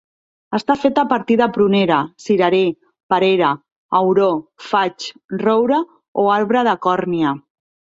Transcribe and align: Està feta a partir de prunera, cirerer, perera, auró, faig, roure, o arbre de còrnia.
Està 0.57 0.75
feta 0.85 1.03
a 1.05 1.09
partir 1.11 1.37
de 1.41 1.47
prunera, 1.57 1.99
cirerer, 2.25 2.63
perera, 3.15 3.53
auró, 4.03 4.33
faig, 4.73 5.11
roure, 5.47 5.83
o 6.27 6.31
arbre 6.43 6.69
de 6.73 6.81
còrnia. 6.91 7.41